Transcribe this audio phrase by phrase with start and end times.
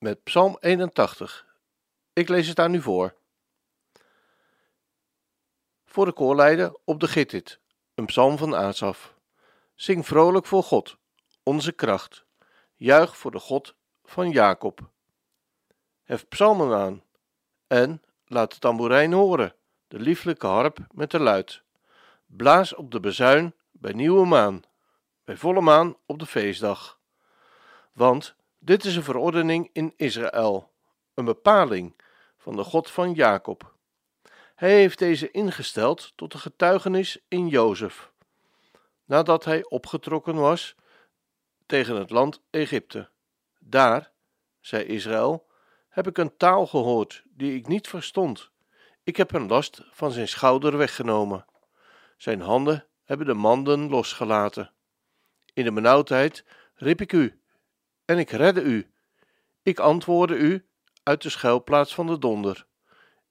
[0.00, 1.46] met Psalm 81.
[2.12, 3.14] Ik lees het aan u voor.
[5.84, 7.60] Voor de koorleider op de Gittit,
[7.94, 9.14] een psalm van Asaf.
[9.74, 10.96] Zing vrolijk voor God,
[11.42, 12.24] onze kracht.
[12.76, 14.90] Juich voor de God van Jacob.
[16.02, 17.02] Hef psalmen aan
[17.66, 19.54] en laat de tamboerijn horen,
[19.88, 21.62] de lieflijke harp met de luid.
[22.26, 24.62] Blaas op de bezuin bij nieuwe maan,
[25.24, 26.98] bij volle maan op de feestdag.
[27.92, 30.70] Want dit is een verordening in Israël,
[31.14, 31.94] een bepaling
[32.36, 33.74] van de God van Jacob.
[34.54, 38.10] Hij heeft deze ingesteld tot een getuigenis in Jozef,
[39.04, 40.74] nadat hij opgetrokken was
[41.66, 43.08] tegen het land Egypte.
[43.58, 44.10] Daar,
[44.60, 45.46] zei Israël,
[45.88, 48.50] heb ik een taal gehoord die ik niet verstond.
[49.02, 51.44] Ik heb een last van zijn schouder weggenomen.
[52.16, 54.72] Zijn handen hebben de manden losgelaten.
[55.52, 56.44] In de benauwdheid
[56.74, 57.39] riep ik u,
[58.10, 58.90] en ik redde u.
[59.62, 60.66] Ik antwoordde u
[61.02, 62.66] uit de schuilplaats van de donder.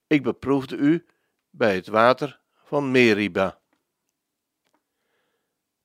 [0.08, 1.06] Ik beproefde u
[1.50, 3.60] bij het water van Meriba.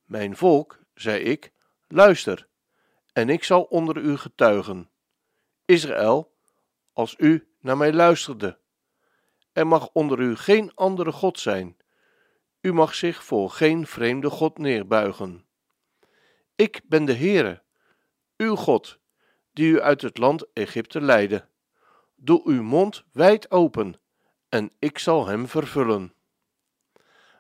[0.05, 1.53] Mijn volk, zei ik,
[1.89, 2.48] luister,
[3.12, 4.91] en ik zal onder u getuigen.
[5.65, 6.34] Israël,
[6.92, 8.59] als u naar mij luisterde.
[9.53, 11.77] Er mag onder u geen andere God zijn.
[12.61, 15.47] U mag zich voor geen vreemde God neerbuigen.
[16.55, 17.63] Ik ben de Heere,
[18.36, 18.98] uw God,
[19.52, 21.48] die u uit het land Egypte leidde.
[22.16, 24.00] Doe uw mond wijd open,
[24.48, 26.14] en ik zal hem vervullen.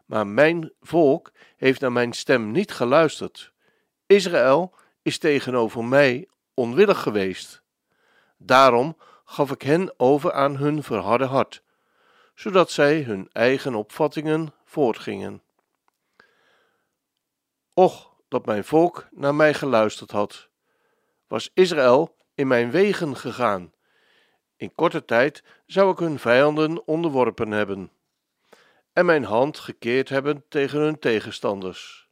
[0.06, 3.52] Maar mijn volk heeft naar mijn stem niet geluisterd.
[4.06, 7.62] Israël is tegenover mij onwillig geweest.
[8.36, 11.62] Daarom gaf ik hen over aan hun verharde hart,
[12.34, 15.42] zodat zij hun eigen opvattingen voortgingen.
[17.74, 20.48] Och, dat mijn volk naar mij geluisterd had
[21.34, 23.72] was Israël in mijn wegen gegaan.
[24.56, 27.90] In korte tijd zou ik hun vijanden onderworpen hebben
[28.92, 32.08] en mijn hand gekeerd hebben tegen hun tegenstanders.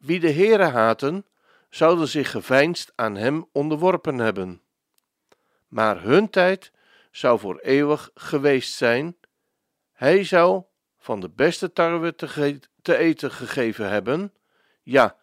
[0.00, 1.26] Wie de Heere haten,
[1.70, 4.62] zouden zich geveinsd aan hem onderworpen hebben.
[5.68, 6.72] Maar hun tijd
[7.10, 9.16] zou voor eeuwig geweest zijn.
[9.92, 10.62] Hij zou
[10.98, 14.34] van de beste tarwe te, te eten gegeven hebben.
[14.82, 15.16] Ja,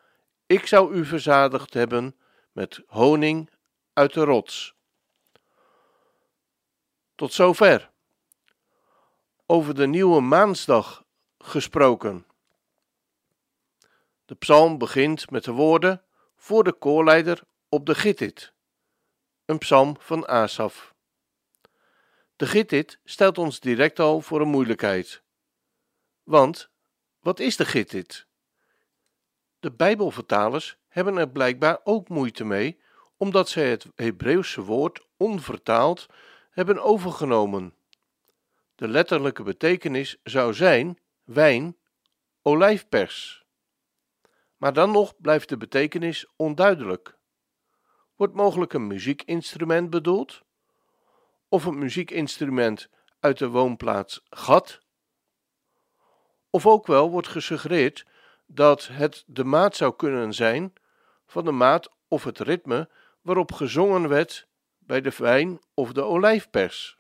[0.46, 2.16] ik zou u verzadigd hebben
[2.54, 3.50] met honing
[3.94, 4.76] uit de rots.
[7.16, 7.92] Tot zover.
[9.46, 11.06] Over de nieuwe maansdag
[11.38, 12.28] gesproken.
[14.26, 16.04] De psalm begint met de woorden
[16.36, 18.54] voor de koorleider op de Gittit,
[19.46, 20.94] een psalm van Asaf.
[22.36, 25.24] De Gittit stelt ons direct al voor een moeilijkheid.
[26.24, 26.70] Want
[27.20, 28.28] wat is de Gittit?
[29.60, 32.80] De Bijbelvertalers hebben er blijkbaar ook moeite mee,
[33.18, 36.08] omdat zij het Hebreeuwse woord onvertaald
[36.50, 37.74] hebben overgenomen.
[38.76, 41.78] De letterlijke betekenis zou zijn wijn,
[42.42, 43.46] olijfpers.
[44.58, 47.18] Maar dan nog blijft de betekenis onduidelijk.
[48.16, 50.42] Wordt mogelijk een muziekinstrument bedoeld?
[51.50, 52.90] Of een muziekinstrument
[53.20, 54.80] uit de woonplaats Gat?
[56.50, 58.06] Of ook wel wordt gesuggereerd
[58.46, 60.74] dat het de maat zou kunnen zijn
[61.34, 62.90] van de maat of het ritme
[63.22, 66.98] waarop gezongen werd bij de wijn of de olijfpers.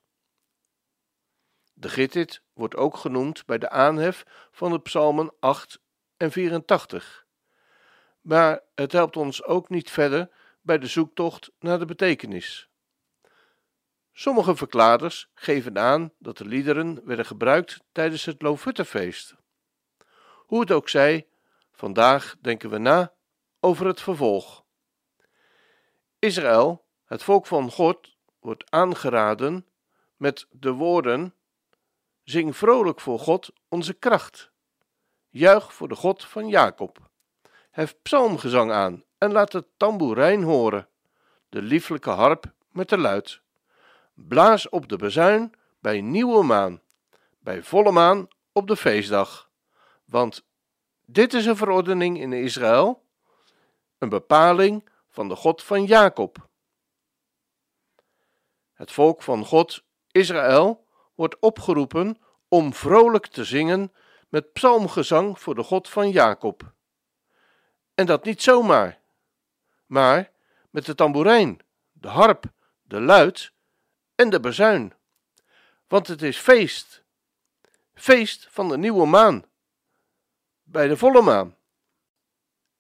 [1.73, 5.79] De Gittit wordt ook genoemd bij de aanhef van de psalmen 8
[6.17, 7.25] en 84.
[8.21, 10.29] Maar het helpt ons ook niet verder
[10.61, 12.69] bij de zoektocht naar de betekenis.
[14.13, 19.35] Sommige verklaarders geven aan dat de liederen werden gebruikt tijdens het Loofhuttenfeest.
[20.45, 21.27] Hoe het ook zij,
[21.71, 23.13] vandaag denken we na
[23.63, 24.63] over het vervolg.
[26.19, 29.67] Israël, het volk van God, wordt aangeraden
[30.17, 31.33] met de woorden:
[32.23, 34.51] Zing vrolijk voor God onze kracht.
[35.29, 37.09] Juich voor de God van Jacob.
[37.71, 40.87] Hef psalmgezang aan en laat de tamboerijn horen,
[41.49, 43.41] de lieflijke harp met de luid.
[44.13, 46.81] Blaas op de bezuin bij nieuwe maan,
[47.39, 49.49] bij volle maan op de feestdag.
[50.05, 50.45] Want
[51.05, 53.02] dit is een verordening in Israël
[54.03, 56.49] een bepaling van de God van Jacob.
[58.73, 62.17] Het volk van God, Israël, wordt opgeroepen
[62.47, 63.93] om vrolijk te zingen
[64.29, 66.73] met psalmgezang voor de God van Jacob.
[67.93, 68.99] En dat niet zomaar,
[69.85, 70.31] maar
[70.69, 71.59] met de tamboerijn,
[71.91, 72.45] de harp,
[72.81, 73.51] de luid
[74.15, 74.93] en de bezuin.
[75.87, 77.03] Want het is feest,
[77.93, 79.45] feest van de nieuwe maan,
[80.63, 81.57] bij de volle maan.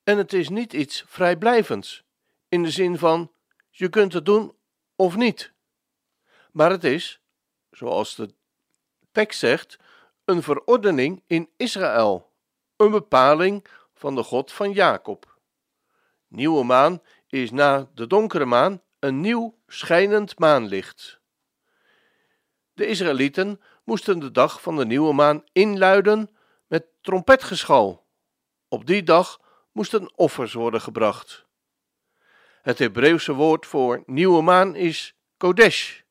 [0.03, 2.03] En het is niet iets vrijblijvends,
[2.49, 3.31] in de zin van
[3.69, 4.55] je kunt het doen
[4.95, 5.53] of niet.
[6.51, 7.21] Maar het is,
[7.71, 8.33] zoals de
[9.11, 9.77] tekst zegt,
[10.25, 12.31] een verordening in Israël,
[12.75, 15.37] een bepaling van de God van Jacob.
[16.27, 21.19] Nieuwe maan is na de donkere maan een nieuw schijnend maanlicht.
[22.73, 26.29] De Israëlieten moesten de dag van de nieuwe maan inluiden
[26.67, 28.05] met trompetgeschal.
[28.67, 29.39] Op die dag
[29.73, 31.45] moesten offers worden gebracht.
[32.61, 36.01] Het Hebreeuwse woord voor nieuwe maan is Kodesh,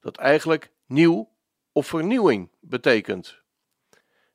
[0.00, 1.30] dat eigenlijk nieuw
[1.72, 3.40] of vernieuwing betekent.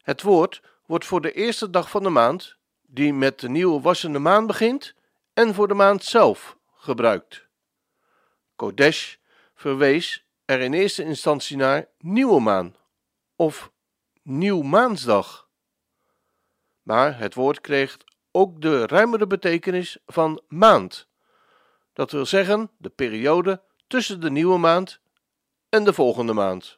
[0.02, 4.20] Het woord wordt voor de eerste dag van de maand, die met de nieuwe wassende
[4.20, 4.96] maan begint,
[5.34, 7.48] en voor de maand zelf gebruikt.
[8.56, 9.16] Kodesh
[9.56, 12.76] verwees er in eerste instantie naar nieuwe maan
[13.36, 13.72] of
[14.22, 15.45] nieuwmaansdag.
[16.86, 17.98] Maar het woord kreeg
[18.32, 21.08] ook de ruimere betekenis van maand.
[21.94, 25.00] Dat wil zeggen de periode tussen de nieuwe maand
[25.70, 26.78] en de volgende maand.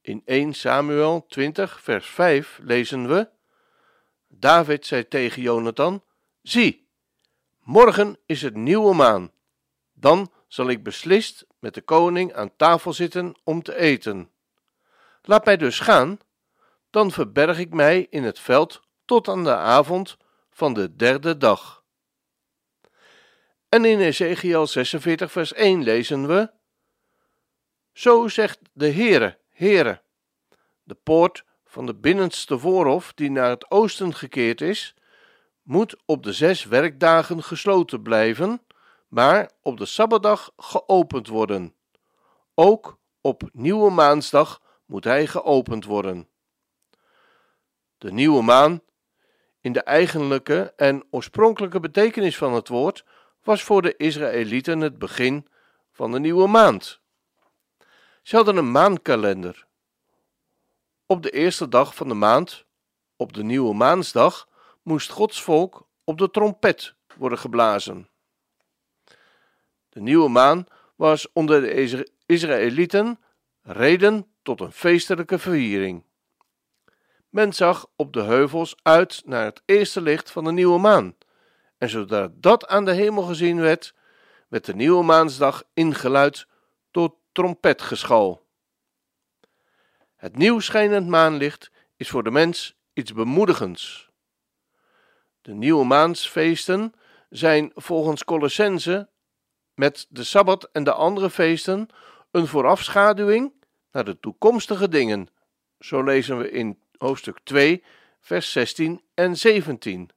[0.00, 3.28] In 1 Samuel 20, vers 5 lezen we:
[4.28, 6.02] David zei tegen Jonathan:
[6.42, 6.88] Zie,
[7.60, 9.32] morgen is het nieuwe maan.
[9.92, 14.30] Dan zal ik beslist met de koning aan tafel zitten om te eten.
[15.22, 16.18] Laat mij dus gaan,
[16.94, 20.16] dan verberg ik mij in het veld tot aan de avond
[20.50, 21.84] van de derde dag.
[23.68, 26.50] En in Ezekiel 46, vers 1 lezen we:
[27.92, 30.02] Zo zegt de Heere, Heere,
[30.82, 34.94] de poort van de binnenste voorhof die naar het oosten gekeerd is,
[35.62, 38.62] moet op de zes werkdagen gesloten blijven,
[39.08, 41.74] maar op de sabbatdag geopend worden.
[42.54, 46.28] Ook op nieuwe maansdag moet hij geopend worden.
[48.04, 48.80] De nieuwe maan,
[49.60, 53.04] in de eigenlijke en oorspronkelijke betekenis van het woord,
[53.42, 55.46] was voor de Israëlieten het begin
[55.92, 57.00] van de nieuwe maand.
[58.22, 59.66] Ze hadden een maankalender.
[61.06, 62.64] Op de eerste dag van de maand,
[63.16, 64.48] op de nieuwe maansdag,
[64.82, 68.08] moest Gods volk op de trompet worden geblazen.
[69.88, 70.66] De nieuwe maan
[70.96, 73.18] was onder de Israëlieten
[73.62, 76.04] reden tot een feestelijke verviering.
[77.34, 81.16] Men zag op de heuvels uit naar het eerste licht van de nieuwe maan,
[81.78, 83.94] en zodra dat aan de hemel gezien werd,
[84.48, 86.46] werd de nieuwe maansdag ingeluid
[86.90, 88.46] tot trompetgeschal.
[90.16, 94.10] Het nieuw schijnend maanlicht is voor de mens iets bemoedigends.
[95.42, 96.92] De nieuwe maansfeesten
[97.30, 99.08] zijn volgens Colossense
[99.74, 101.88] met de Sabbat en de andere feesten
[102.30, 103.52] een voorafschaduwing
[103.92, 105.28] naar de toekomstige dingen.
[105.78, 107.84] Zo lezen we in hoofdstuk 2,
[108.20, 110.10] vers 16 en 17.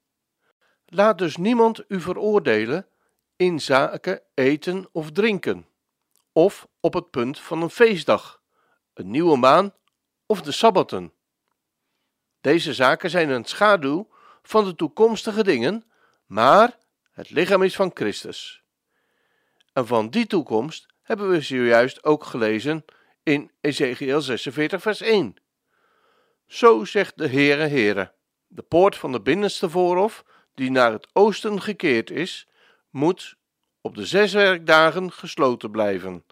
[0.86, 2.88] Laat dus niemand u veroordelen
[3.36, 5.68] in zaken eten of drinken,
[6.32, 8.42] of op het punt van een feestdag,
[8.94, 9.74] een nieuwe maan
[10.26, 11.14] of de sabbatten.
[12.42, 14.08] Deze zaken zijn een schaduw
[14.44, 15.86] van de toekomstige dingen,
[16.26, 16.78] maar
[17.12, 18.64] het lichaam is van Christus.
[19.74, 22.86] En van die toekomst hebben we zojuist ook gelezen
[23.24, 25.36] in Ezekiel 46, vers 1.
[26.48, 28.14] Zo zegt de Heere Heere,
[28.48, 30.24] de poort van de binnenste voorhof,
[30.54, 32.48] die naar het oosten gekeerd is,
[32.90, 33.36] moet
[33.82, 36.26] op de zes werkdagen gesloten blijven,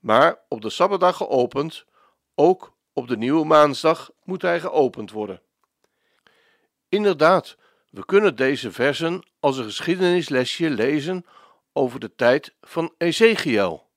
[0.00, 1.84] maar op de Sabbatdag geopend,
[2.34, 5.40] ook op de nieuwe maansdag moet hij geopend worden.
[6.88, 7.56] Inderdaad,
[7.90, 11.26] we kunnen deze versen als een geschiedenislesje lezen
[11.72, 13.90] over de tijd van Ezekiel.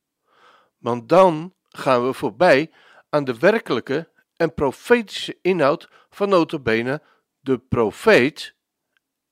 [0.78, 2.70] Want dan gaan we voorbij
[3.08, 7.02] aan de werkelijke en profetische inhoud van notabene
[7.40, 8.54] de profeet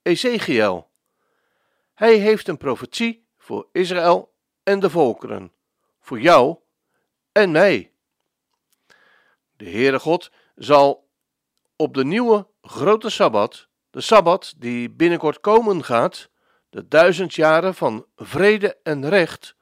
[0.02, 0.90] Ezekiel.
[1.94, 5.52] Hij heeft een profetie voor Israël en de volkeren,
[6.00, 6.58] voor jou
[7.32, 7.92] en mij.
[9.56, 11.08] De Heere God zal
[11.76, 16.30] op de nieuwe grote Sabbat, de Sabbat die binnenkort komen gaat,
[16.70, 19.56] de duizend jaren van vrede en recht,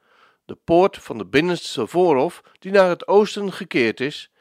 [0.45, 4.31] de poort van de binnenste voorhof die naar het oosten gekeerd is,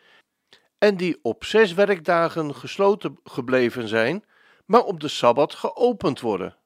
[0.82, 4.24] en die op zes werkdagen gesloten gebleven zijn,
[4.64, 6.56] maar op de Sabbat geopend worden.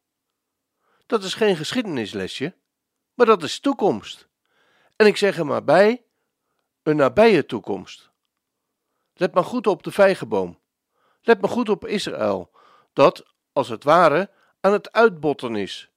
[1.06, 2.54] Dat is geen geschiedenislesje,
[3.14, 4.28] maar dat is toekomst.
[4.96, 6.04] En ik zeg er maar bij,
[6.82, 8.10] een nabije toekomst.
[9.14, 10.58] Let maar goed op de vijgenboom.
[11.22, 12.50] Let maar goed op Israël,
[12.92, 14.30] dat, als het ware,
[14.60, 15.90] aan het uitbotten is.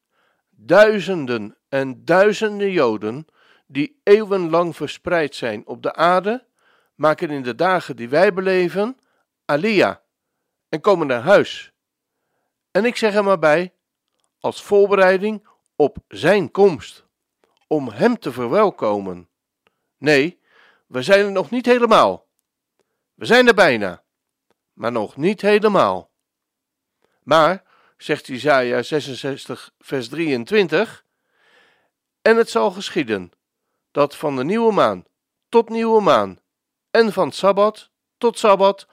[0.50, 3.28] Duizenden en duizenden Joden,
[3.68, 6.48] die eeuwenlang verspreid zijn op de aarde,
[7.00, 8.98] maken in de dagen die wij beleven
[9.46, 10.02] Alia
[10.70, 11.72] en komen naar huis.
[12.72, 13.74] En ik zeg er maar bij,
[14.40, 17.06] als voorbereiding op zijn komst,
[17.68, 19.30] om hem te verwelkomen.
[19.98, 20.40] Nee,
[20.88, 22.28] we zijn er nog niet helemaal.
[23.14, 24.04] We zijn er bijna,
[24.74, 26.12] maar nog niet helemaal.
[27.24, 27.64] Maar,
[27.98, 31.06] zegt Isaiah 66, vers 23,
[32.22, 33.32] en het zal geschieden,
[33.92, 35.06] dat van de nieuwe maan
[35.50, 36.40] tot nieuwe maan,
[36.92, 38.88] en van Sabbat tot Sabbat,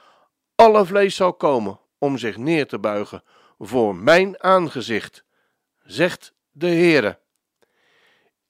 [0.54, 3.22] alle vlees zal komen om zich neer te buigen
[3.58, 5.24] voor mijn aangezicht,
[5.82, 7.18] zegt de Heere.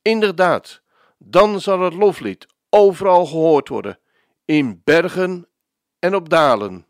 [0.02, 0.82] Inderdaad,
[1.18, 3.98] dan zal het loflied overal gehoord worden,
[4.44, 5.48] in bergen
[5.98, 6.86] en op dalen.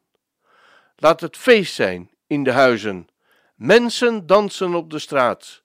[0.97, 3.09] Laat het feest zijn in de huizen,
[3.55, 5.63] mensen dansen op de straat,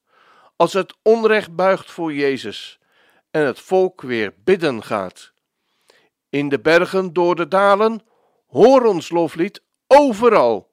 [0.56, 2.80] als het onrecht buigt voor Jezus
[3.32, 5.31] en het volk weer bidden gaat.
[6.32, 8.02] In de bergen door de dalen,
[8.48, 10.72] hoor ons loflied overal,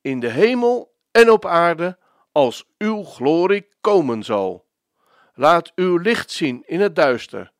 [0.00, 1.98] in de hemel en op aarde,
[2.32, 4.66] als uw glorie komen zal.
[5.34, 7.52] Laat uw licht zien in het duister.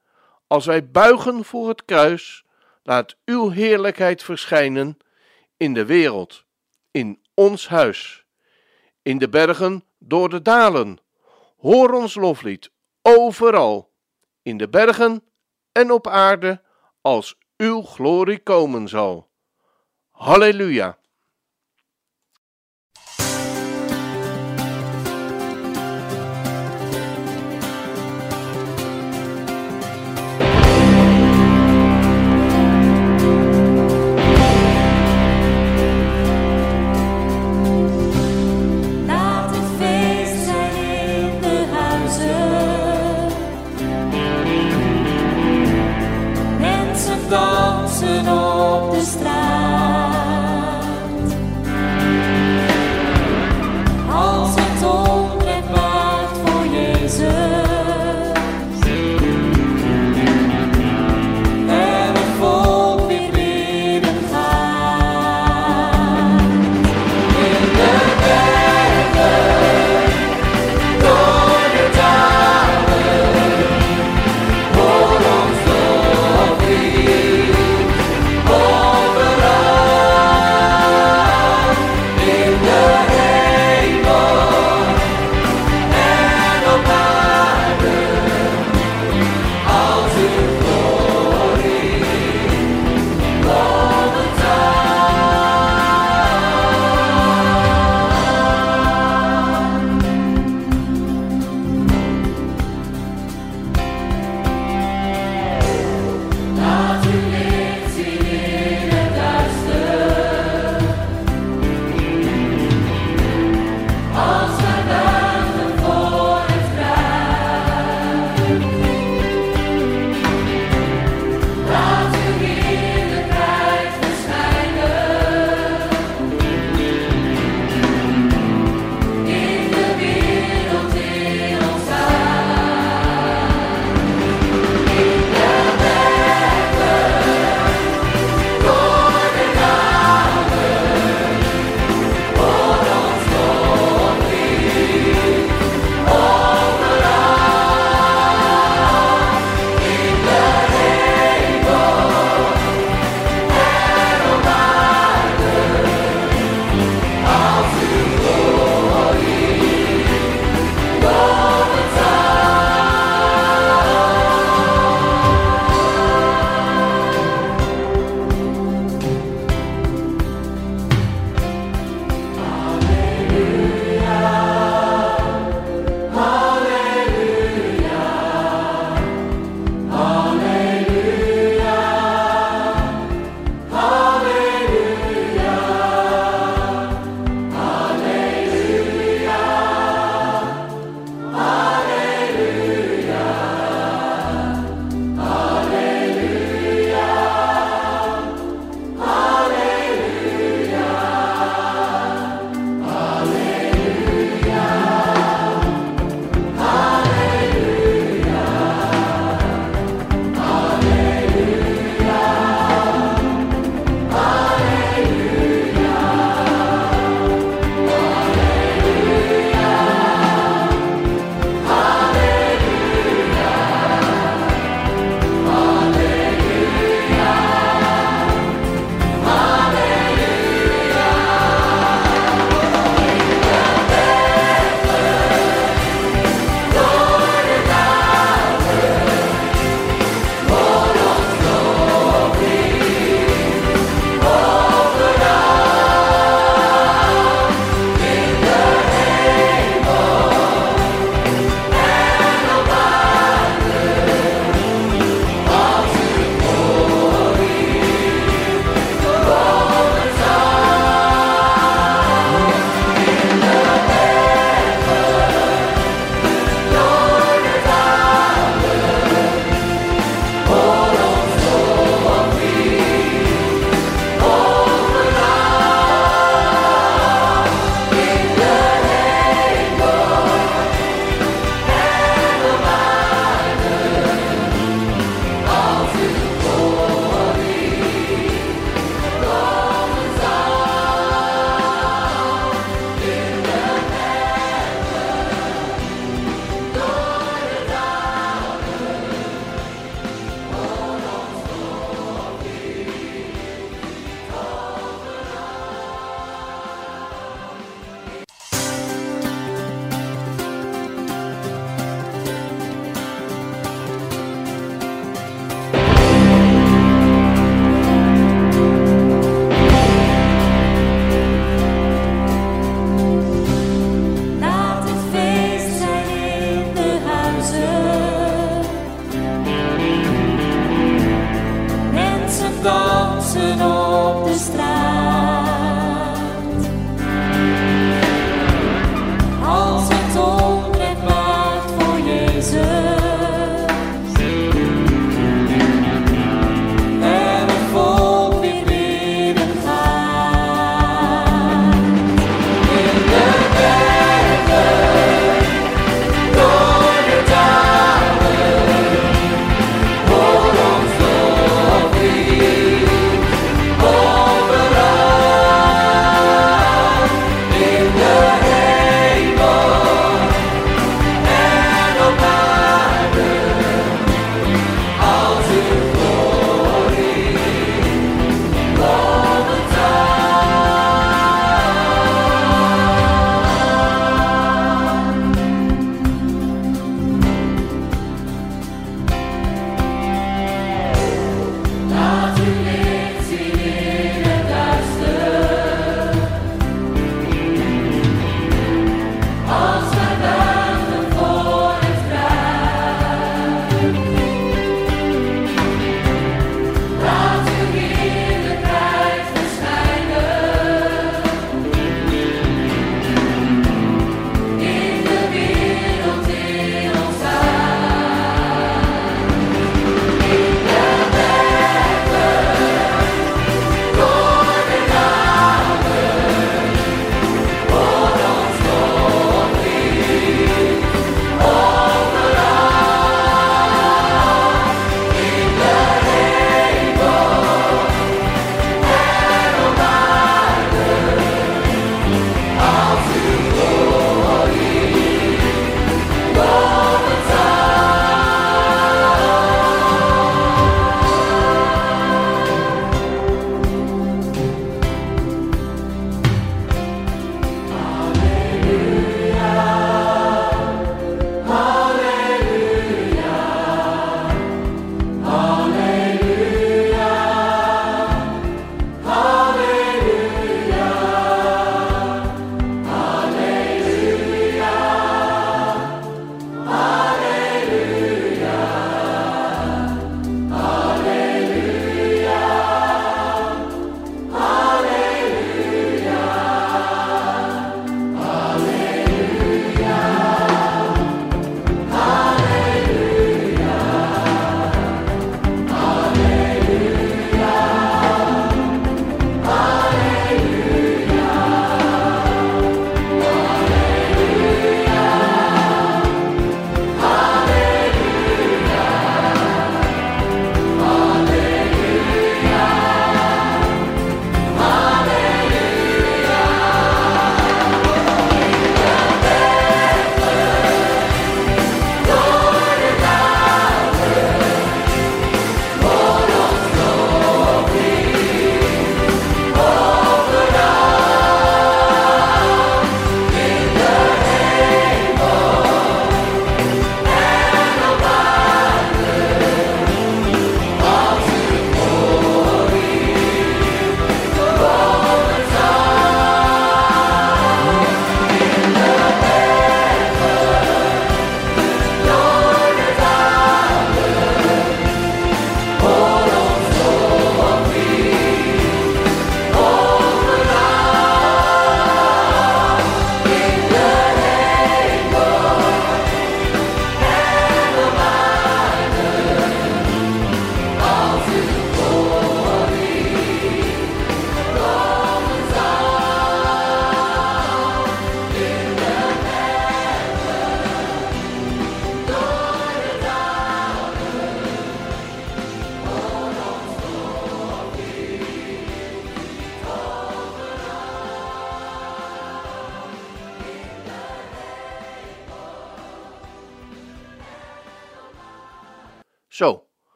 [0.46, 2.44] Als wij buigen voor het kruis,
[2.82, 4.96] laat uw heerlijkheid verschijnen
[5.56, 6.44] in de wereld,
[6.90, 8.24] in ons huis,
[9.02, 10.98] in de bergen door de dalen.
[11.58, 12.70] Hoor ons loflied
[13.02, 13.92] overal,
[14.42, 15.24] in de bergen
[15.72, 16.62] en op aarde,
[17.00, 19.30] als uw glorie komen zal.
[20.10, 20.99] Halleluja.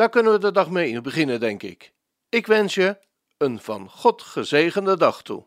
[0.00, 1.92] Daar kunnen we de dag mee beginnen, denk ik.
[2.28, 2.98] Ik wens je
[3.36, 5.46] een van God gezegende dag toe.